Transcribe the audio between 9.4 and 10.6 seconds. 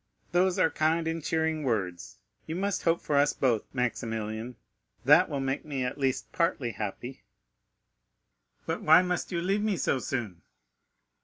leave me so soon?"